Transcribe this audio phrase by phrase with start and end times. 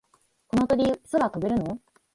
[0.47, 1.79] この鳥、空は飛べるの？